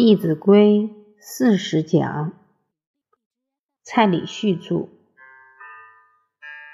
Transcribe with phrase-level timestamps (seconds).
[0.02, 0.78] 《弟子规》
[1.20, 2.32] 四十讲，
[3.82, 4.88] 蔡礼旭著，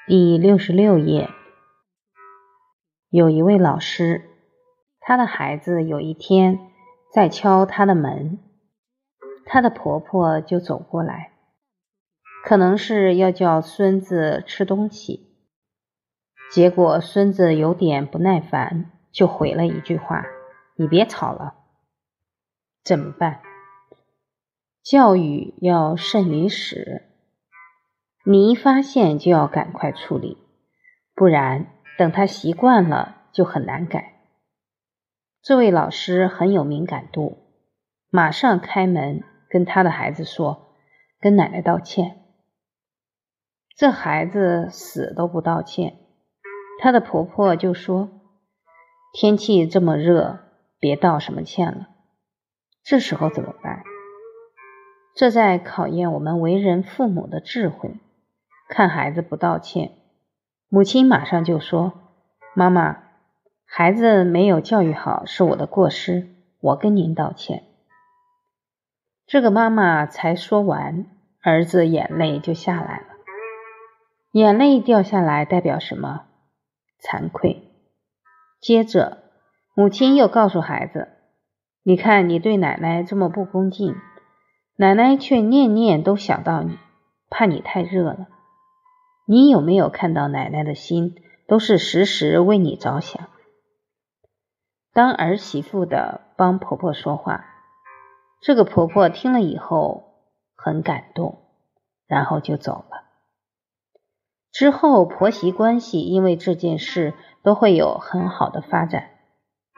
[0.07, 1.29] 第六十六页。
[3.11, 4.31] 有一位老师，
[5.01, 6.71] 他的孩子有一天
[7.13, 8.39] 在敲他的门，
[9.45, 11.33] 他的婆婆就走过来，
[12.45, 15.37] 可能是要叫孙子吃东西，
[16.53, 20.25] 结果孙子有点不耐烦，就回了一句话
[20.79, 21.55] ：“你别吵了。”
[22.87, 23.41] 怎么办？
[24.85, 27.03] 教育要慎于始，
[28.25, 30.39] 你一发现就要赶快处理，
[31.13, 31.67] 不然
[31.99, 34.21] 等他习惯了就很难改。
[35.43, 37.39] 这位老师很有敏感度，
[38.09, 40.77] 马上开门跟他的孩子说
[41.19, 42.21] ：“跟奶奶道歉。”
[43.77, 45.99] 这孩子死都不道歉，
[46.81, 48.09] 他的婆婆就说
[49.13, 50.39] ：“天气这么热，
[50.79, 51.89] 别道什么歉了。”
[52.89, 53.83] 这时候怎么办？
[55.17, 57.97] 这在考验我们为人父母的智慧。
[58.69, 59.91] 看孩子不道歉，
[60.69, 61.95] 母亲马上就说
[62.55, 62.99] ：“妈妈，
[63.65, 66.29] 孩子没有教育好是我的过失，
[66.61, 67.65] 我跟您道歉。”
[69.27, 71.07] 这个妈妈才说完，
[71.43, 73.07] 儿子眼泪就下来了。
[74.31, 76.27] 眼泪掉下来代表什么？
[77.03, 77.65] 惭愧。
[78.61, 79.25] 接着，
[79.75, 81.09] 母亲又告诉孩子。
[81.89, 83.95] 你看，你对奶奶这么不恭敬，
[84.75, 86.77] 奶奶却念念都想到你，
[87.31, 88.27] 怕你太热了。
[89.25, 91.15] 你有没有看到奶奶的心
[91.47, 93.29] 都是时时为你着想？
[94.93, 97.45] 当儿媳妇的帮婆婆说话，
[98.41, 100.25] 这个婆婆听了以后
[100.57, 101.39] 很感动，
[102.09, 103.05] 然后就走了。
[104.51, 107.15] 之后婆媳关系因为这件事
[107.45, 109.11] 都会有很好的发展。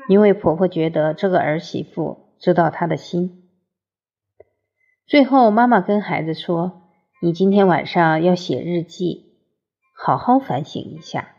[0.08, 3.48] 因为婆婆觉得这个儿媳妇知道她的心。
[5.06, 6.82] 最后，妈妈跟孩子说
[7.22, 9.38] ：“你今天晚上要写日记，
[9.94, 11.36] 好好反省一下。”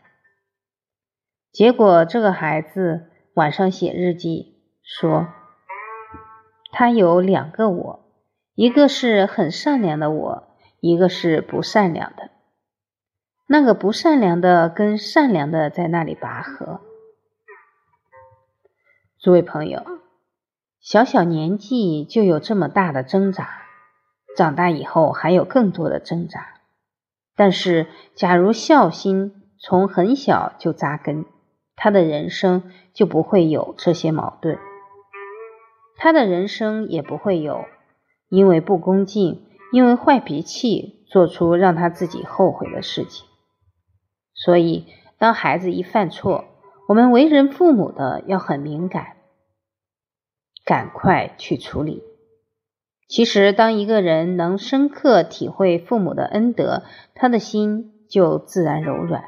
[1.52, 5.28] 结果，这个孩子晚上写日记说
[6.72, 8.04] ：“他有两个我，
[8.54, 10.48] 一个是很善良的我，
[10.80, 12.30] 一个是不善良的。
[13.48, 16.80] 那个不善良的跟善良的在那里拔河。”
[19.22, 19.82] 诸位朋友，
[20.80, 23.50] 小小年纪就有这么大的挣扎，
[24.34, 26.54] 长大以后还有更多的挣扎。
[27.36, 31.26] 但是，假如孝心从很小就扎根，
[31.76, 34.58] 他的人生就不会有这些矛盾，
[35.98, 37.66] 他的人生也不会有
[38.30, 43.26] 因为不恭敬、因为坏脾气做出让他自己后悔的事情。
[44.32, 44.86] 所以，
[45.18, 46.46] 当孩子一犯错，
[46.90, 49.18] 我们为人父母的要很敏感，
[50.64, 52.02] 赶快去处理。
[53.06, 56.82] 其实，当一个人能深刻体会父母的恩德，
[57.14, 59.22] 他的心就自然柔软，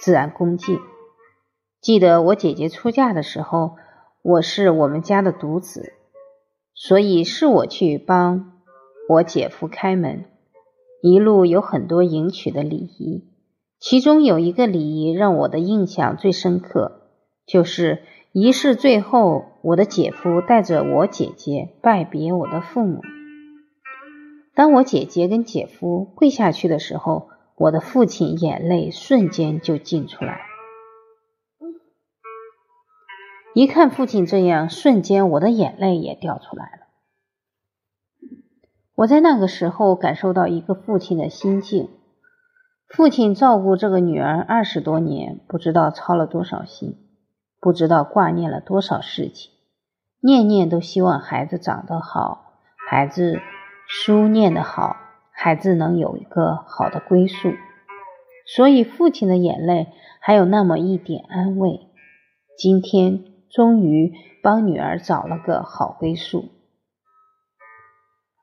[0.00, 0.80] 自然恭敬。
[1.82, 3.76] 记得我姐姐出嫁的时候，
[4.22, 5.92] 我是我们家的独子，
[6.72, 8.62] 所以是我去帮
[9.10, 10.24] 我姐夫开门，
[11.02, 13.35] 一路有很多迎娶的礼仪。
[13.78, 17.10] 其中有一个礼仪让我的印象最深刻，
[17.46, 23.02] 就是仪式最后，我的姐夫带着我姐姐拜别我的父母。
[24.54, 30.40] 当我姐姐跟姐夫跪下去的时候，我的父亲眼泪瞬间就进出来。
[33.54, 36.86] 一看父亲这样，瞬间我的眼泪也掉出来了。
[38.94, 41.90] 我在那个时候感受到一个父亲的心境。
[42.88, 46.96] 父亲照顾这个女儿二十多年，不知道操了多少心，
[47.60, 49.50] 不知道挂念了多少事情，
[50.20, 52.52] 念念都希望孩子长得好，
[52.88, 53.40] 孩子
[53.88, 54.96] 书念得好，
[55.32, 57.52] 孩子能有一个好的归宿。
[58.46, 59.88] 所以父亲的眼泪
[60.20, 61.80] 还有那么一点安慰。
[62.56, 66.44] 今天终于帮女儿找了个好归宿。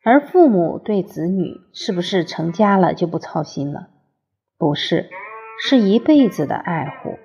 [0.03, 3.87] 而父母对子女是不是成家了就不操心了？
[4.57, 5.09] 不是，
[5.61, 7.17] 是一辈子的爱护。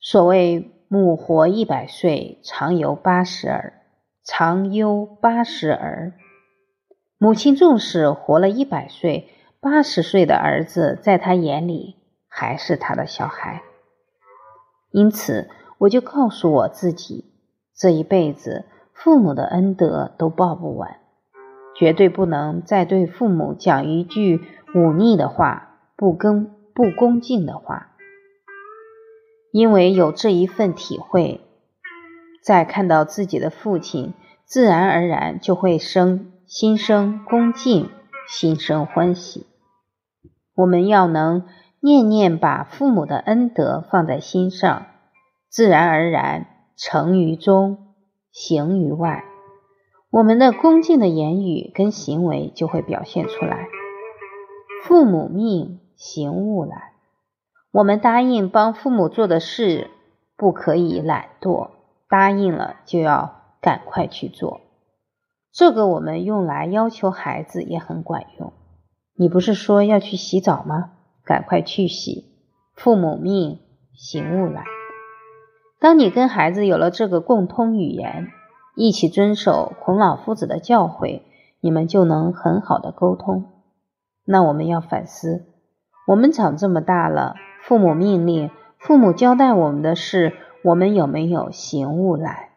[0.00, 3.82] 所谓“母活一百岁，常有八十儿”，
[4.24, 6.14] 常忧八十儿。
[7.18, 9.28] 母亲纵使活了一百岁，
[9.60, 11.96] 八十岁的儿子在他眼里
[12.28, 13.62] 还是他的小孩。
[14.90, 17.32] 因此，我就告诉我自己，
[17.76, 20.98] 这一辈子父母的恩德都报不完，
[21.76, 24.40] 绝对不能再对父母讲一句。
[24.74, 27.92] 忤逆的话，不恭不恭敬的话，
[29.52, 31.42] 因为有这一份体会，
[32.42, 34.14] 在看到自己的父亲，
[34.46, 37.90] 自然而然就会生心生恭敬，
[38.26, 39.46] 心生欢喜。
[40.54, 41.44] 我们要能
[41.80, 44.86] 念念把父母的恩德放在心上，
[45.50, 46.46] 自然而然
[46.78, 47.94] 成于中，
[48.30, 49.24] 行于外。
[50.10, 53.68] 我们的恭敬的言语跟行为就会表现出来。
[54.84, 56.92] 父母命，行勿懒。
[57.70, 59.90] 我们答应帮父母做的事，
[60.36, 61.70] 不可以懒惰。
[62.08, 64.60] 答应了就要赶快去做。
[65.52, 68.52] 这个我们用来要求孩子也很管用。
[69.14, 70.90] 你不是说要去洗澡吗？
[71.24, 72.24] 赶快去洗。
[72.74, 73.60] 父母命，
[73.94, 74.64] 行勿懒。
[75.78, 78.28] 当你跟孩子有了这个共通语言。
[78.74, 81.20] 一起遵守孔老夫子的教诲，
[81.60, 83.61] 你们就能很好的沟通。
[84.24, 85.46] 那我们要反思：
[86.06, 90.32] 我们长这么大了，父母命令、父母交代我们的事，
[90.64, 92.50] 我们有没有行悟来？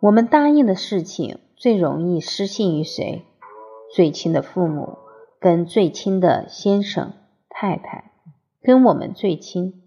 [0.00, 3.24] 我们答应的事情最容易失信于谁？
[3.94, 4.98] 最亲的父母，
[5.40, 7.14] 跟最亲的先生、
[7.48, 8.12] 太太，
[8.62, 9.82] 跟我们最亲，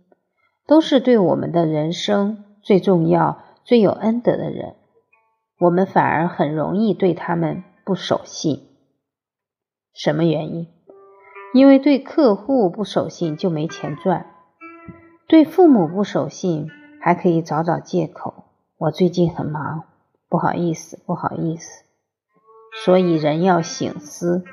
[0.67, 4.75] 都是对我们的人生最重要、最有恩德的人。
[5.59, 8.70] 我们反而很容易对他们不守信，
[9.93, 10.67] 什么原因？
[11.53, 14.25] 因为对客户不守信就没钱赚，
[15.27, 16.69] 对父母不守信
[17.01, 18.45] 还可以找找借口。
[18.77, 19.83] 我最近很忙，
[20.29, 21.83] 不好意思，不好意思。
[22.83, 24.43] 所以人要醒思，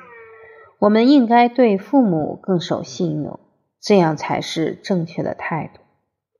[0.79, 3.39] 我们应该对父母更守信用，
[3.81, 5.81] 这样才是正确的态度。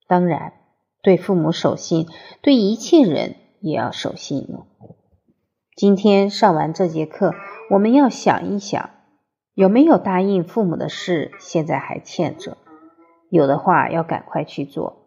[0.07, 0.53] 当然，
[1.01, 2.07] 对父母守信，
[2.41, 3.35] 对一切人。
[3.61, 4.65] 也要守信用。
[5.75, 7.33] 今天上完这节课，
[7.69, 8.89] 我们要想一想，
[9.53, 12.57] 有没有答应父母的事，现在还欠着？
[13.29, 15.05] 有的话，要赶快去做。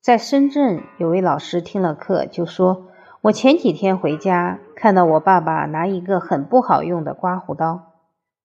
[0.00, 2.88] 在深圳，有位老师听了课就说
[3.20, 7.92] ：“我前几天回家，看到我爸爸拿一个很不好用的刮胡刀，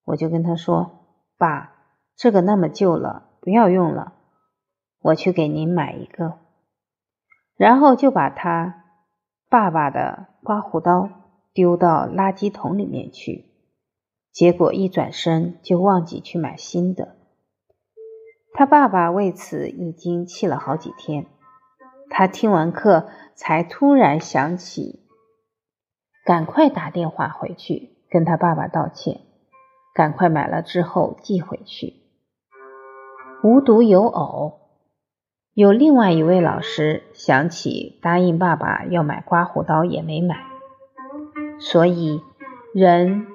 [0.04, 1.08] 我就跟他说
[1.40, 1.72] ：‘爸，
[2.18, 4.12] 这个那么旧了，不要用了，
[5.02, 6.34] 我去给您买一个。’
[7.56, 8.82] 然后就把他。”
[9.48, 11.08] 爸爸的刮胡刀
[11.56, 13.46] 丢到垃圾桶里面去，
[14.34, 17.16] 结果一转身就忘记去买新的。
[18.54, 21.28] 他爸爸为此已经气了好几天。
[22.10, 25.08] 他听完课才突然想起，
[26.26, 29.22] 赶快打电话回去跟他爸爸道歉，
[29.94, 31.94] 赶快买了之后寄回去。
[33.44, 34.60] 无独有偶。
[35.54, 40.36] 有另外一位老师想起答应爸爸要买刮胡刀也没买，
[41.60, 42.22] 所以
[42.74, 43.28] 人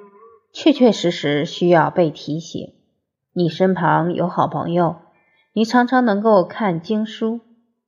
[0.53, 2.73] 确确实实需要被提醒。
[3.33, 4.97] 你身旁有好朋友，
[5.53, 7.39] 你常常能够看经书，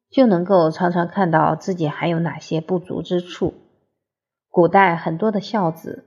[0.10, 3.54] 就能够常常看到自己还有哪些不足之处。
[4.50, 6.06] 古代很多的孝子，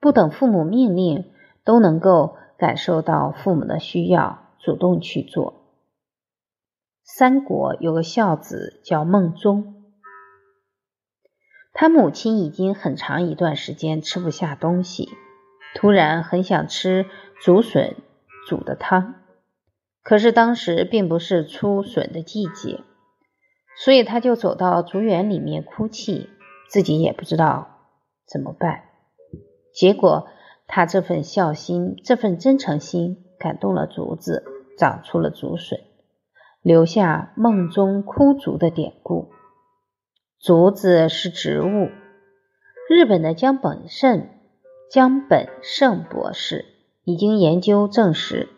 [0.00, 1.24] 不等父母命令，
[1.64, 5.54] 都能够感受到父母的需要，主动去做。
[7.02, 9.77] 三国有个孝子叫孟宗，
[11.72, 15.08] 他母亲已经很长一段时间吃不下东西，
[15.74, 17.06] 突然很想吃
[17.40, 17.96] 竹笋
[18.48, 19.14] 煮的汤，
[20.02, 22.80] 可是当时并不是出笋的季节，
[23.76, 26.28] 所以他就走到竹园里面哭泣，
[26.68, 27.78] 自己也不知道
[28.26, 28.82] 怎么办。
[29.72, 30.26] 结果
[30.66, 34.42] 他这份孝心、这份真诚心感动了竹子，
[34.76, 35.78] 长出了竹笋。
[36.60, 39.30] 留下梦中枯竹的典故。
[40.40, 41.90] 竹子是植物。
[42.88, 44.28] 日本的江本胜
[44.88, 46.64] 江本胜博士
[47.02, 48.48] 已经研究证实，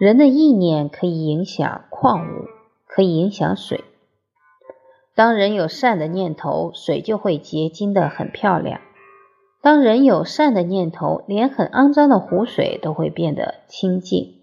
[0.00, 2.46] 人的意念可以影响矿物，
[2.84, 3.84] 可以影响水。
[5.14, 8.80] 当人有善的念头，水就会结晶的很漂亮；
[9.62, 14.40] 当人有善的念头，连很肮脏的湖水都会变得清净。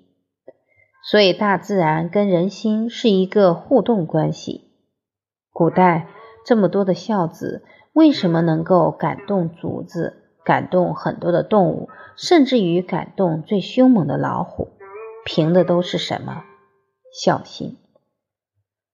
[1.03, 4.71] 所以，大自然跟人心是一个互动关系。
[5.51, 6.07] 古代
[6.47, 14.69] 这么多的孝子，为什么能够感动竹子，感动很多的动物，甚至于感动最凶猛的老虎？
[15.25, 16.45] 凭的都是什么？
[17.11, 17.75] 孝心。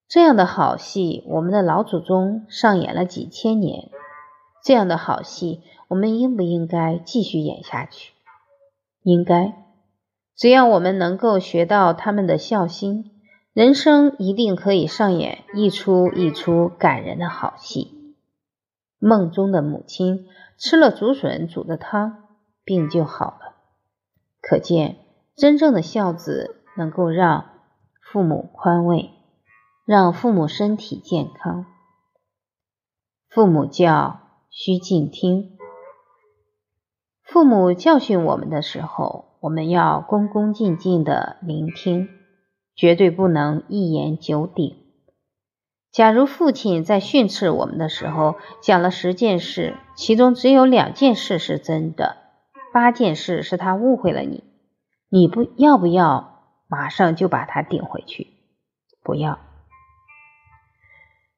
[0.07, 3.91] 这样的好戏，我们的老祖宗上演了几千年。
[4.63, 8.13] 这样的好戏，我们应不应该继续演下去？
[9.03, 9.53] 应该。
[10.35, 13.12] 只要我们能够学到他们的孝心，
[13.53, 18.15] 人生一定可以上演一出一出感人的好戏。
[18.97, 20.25] 梦中的母亲
[20.57, 22.23] 吃了竹笋煮的汤，
[22.63, 23.55] 病就好了。
[24.41, 24.97] 可见，
[25.35, 27.45] 真正的孝子能够让
[28.01, 29.11] 父母宽慰，
[29.85, 31.67] 让父母身体健康。
[33.29, 34.19] 父母教，
[34.49, 35.57] 须敬听。
[37.21, 42.09] 父母教训我们的时候，我们要恭恭敬敬的聆听，
[42.75, 44.77] 绝对不能一言九鼎。
[45.91, 52.17] 假如父亲在训斥我们的时候讲了十件事，其中只有两件事是真的，
[52.73, 54.43] 八件事是他误会了你，
[55.09, 58.27] 你不要不要马上就把他顶回去？
[59.03, 59.37] 不要，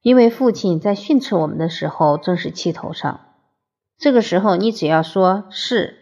[0.00, 3.20] 因为父亲在训斥我们的时候正是气头上，
[3.98, 5.98] 这个时候你只要说是，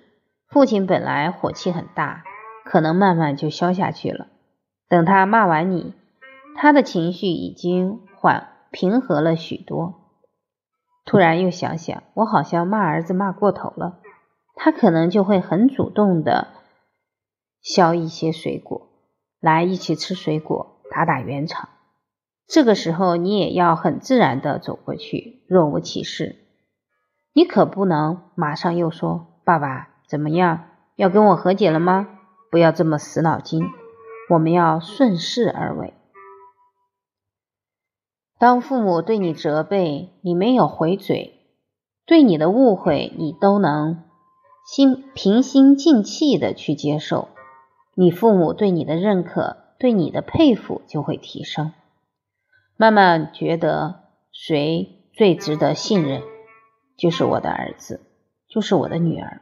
[0.47, 2.23] 父亲本来火气很大，
[2.65, 4.29] 可能慢慢就消下去了。
[4.95, 5.93] 等他骂完你，
[6.55, 8.01] 他的情绪已经。
[8.17, 10.13] 缓平和了许多，
[11.05, 13.99] 突然又想想，我好像骂儿子骂过头了，
[14.55, 16.49] 他可能就会很主动的
[17.61, 18.89] 削一些水果
[19.41, 21.69] 来一起吃水果，打打圆场。
[22.47, 26.37] 这个时候你也要很自然的走过去，若无其事。
[27.35, 30.67] 你可不能马上又说：“爸爸怎么样？
[30.95, 32.09] 要跟我和解了吗？”
[32.51, 33.69] 不要这么死脑筋，
[34.31, 35.95] 我们要顺势而为。
[38.39, 41.41] 当父母对你责备，你没有回嘴，
[42.05, 44.03] 对你的误会，你都能
[44.67, 47.29] 心平心静气的去接受，
[47.95, 51.73] 你父母对你的认可，对你的佩服就会提升，
[52.77, 56.23] 慢慢觉得谁最值得信任，
[56.99, 58.01] 就是我的儿子，
[58.49, 59.41] 就是我的女儿。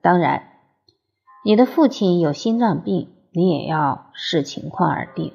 [0.00, 0.50] 当然，
[1.44, 5.32] 你的父亲有心脏病，你也要视情况而定。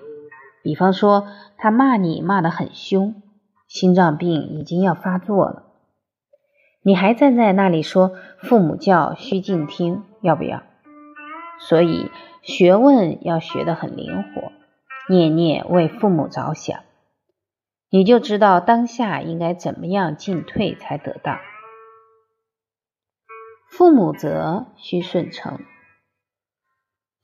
[0.63, 1.27] 比方说，
[1.58, 3.22] 他骂你骂得很凶，
[3.68, 5.63] 心脏病已经要发作了，
[6.82, 10.63] 你还站在那里说父母教须敬听，要不要？
[11.60, 12.10] 所以
[12.41, 14.51] 学问要学得很灵活，
[15.10, 16.79] 念念为父母着想，
[17.89, 21.38] 你就知道当下应该怎么样进退才得当。
[23.70, 25.60] 父母责须顺承，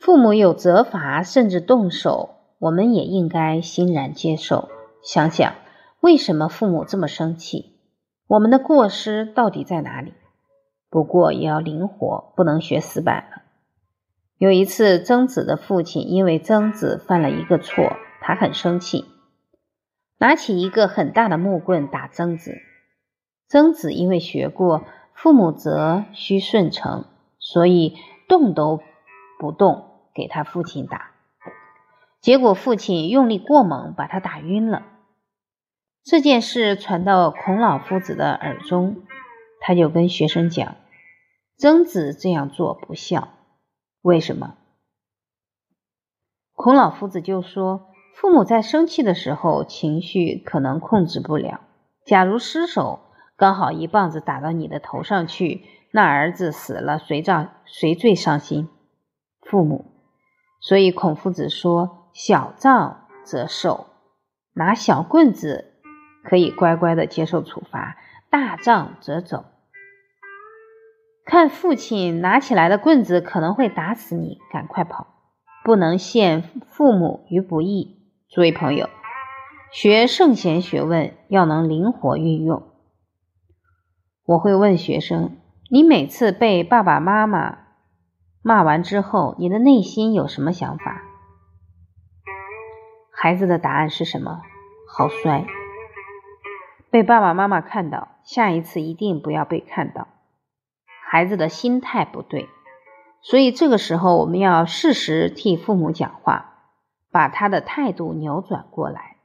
[0.06, 2.36] 父母有责罚甚至动手。
[2.60, 4.70] 我们也应该欣然接受。
[5.02, 5.56] 想想
[6.00, 7.80] 为什么父母这么生气，
[8.28, 10.14] 我们的过失到底在哪里？
[10.92, 13.42] 不过也要灵活，不能学死板了。
[14.38, 19.06] 有一次，曾子的父亲因为曾子犯了一个错，他很生气，
[20.20, 22.54] 拿起一个很大的木棍打曾子。
[23.48, 24.84] 曾子因为学过
[25.16, 27.06] “父母责须顺承”，
[27.40, 27.96] 所以
[28.28, 28.80] 动都
[29.40, 31.12] 不动，给他父亲打。
[32.22, 34.84] 结果父亲用力过猛，把他打晕了。
[36.04, 39.04] 这件事传到孔老夫子的耳中，
[39.60, 40.76] 他就跟学生讲
[41.58, 43.28] ：“曾子这样做不孝，
[44.02, 44.56] 为什么？”
[46.54, 51.62] 孔老夫子就说：“父母在生气的时候，情绪可能控制不了。
[52.06, 53.00] 假如失手，
[53.36, 58.70] 刚好一棒子打到你的头上去，那儿子死了，谁造谁最伤心？
[59.42, 59.95] 父母。
[60.66, 63.88] 所以孔夫子说。”小杖则受，
[64.54, 65.74] 拿小棍子
[66.24, 67.98] 可以乖乖的接受处罚；
[68.30, 69.44] 大杖则走。
[71.26, 75.08] 看父亲拿起来的棍子可能会打死你，赶快跑！
[75.66, 78.00] 不能陷父母于不义。
[78.30, 78.90] 诸位朋友，
[79.74, 82.64] 学圣贤学问要能灵活运用。
[84.24, 85.36] 我会问学生：
[85.70, 87.65] 你每次被爸爸妈妈
[88.48, 91.02] 骂完之后，你的内心有什么想法？
[93.12, 94.40] 孩子的答案是什么？
[94.88, 95.48] 好衰！
[96.92, 100.08] 被爸爸妈妈看到，下一次一定不要被看到。
[101.10, 102.48] 孩子的心态不对，
[103.24, 106.54] 所以这个时候我们要适时替父母讲话，
[107.12, 109.16] 把他的态度扭转过来。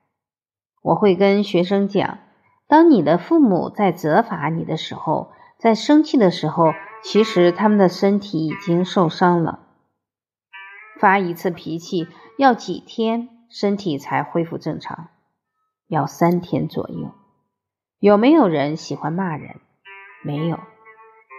[0.81, 2.21] 我会跟学生讲：
[2.67, 9.61] 当你的父母在责罚你的时候，在生气的时候，其实他们的身体已经受伤了。
[10.99, 13.29] 发一次脾气要几天？
[13.49, 15.09] 身体才恢复正常，
[15.89, 17.11] 要三天左右。
[17.99, 19.57] 有没有人喜欢骂人？
[20.23, 20.61] 没有。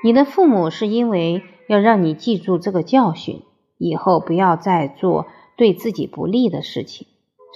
[0.03, 3.43] 你的父母是因为要让你记住这个教训，
[3.77, 7.07] 以后不要再做对自己不利的事情，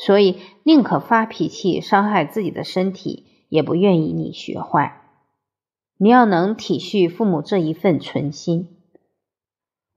[0.06, 5.05] 所以宁可发脾气伤害自己的身体，也不愿意你学坏。
[5.98, 8.70] 你要能体恤父母这一份存心，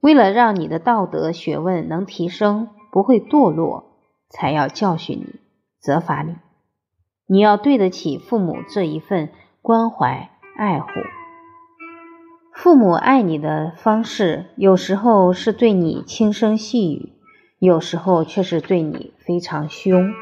[0.01, 3.89] 为了让你的道德学问能提升，不会堕落。
[4.31, 5.41] 才要教训你、
[5.81, 6.37] 责罚你，
[7.27, 9.31] 你要对得起父母这一份
[9.63, 10.89] 关怀爱护。
[12.53, 17.15] 父母爱你的方式，有时候是对你轻声细语，
[17.59, 20.13] 有时候却是对你非常凶，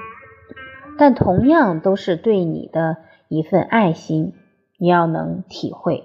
[0.96, 4.34] 但同样都是对你的一份爱心。
[4.78, 6.04] 你要能体会。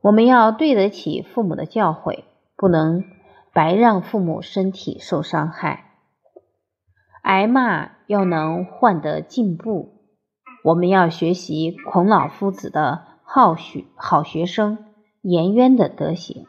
[0.00, 2.24] 我们要对得起父母的教诲，
[2.56, 3.04] 不能
[3.52, 5.92] 白让父母身体受伤害。
[7.22, 9.92] 挨骂要能换得进步。
[10.62, 14.78] 我们要学习孔老夫子的好学好学生
[15.22, 16.46] 颜渊的德行，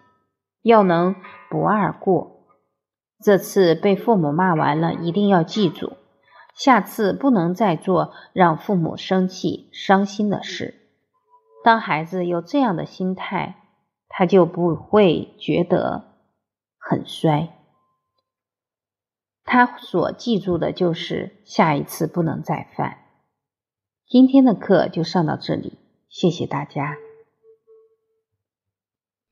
[0.61, 1.15] 要能
[1.49, 2.47] 不二过。
[3.23, 5.93] 这次被父母骂完了，一定要记住，
[6.53, 10.84] 下次不能再做让父母生气、伤心的事。
[11.65, 13.55] 当孩子有这样的心态，
[14.07, 16.13] 他就不会觉得
[16.77, 17.49] 很衰。
[19.43, 22.99] 他所记住的就是下一次不能再犯。
[24.05, 26.97] 今天的课就上到这里，谢谢大家。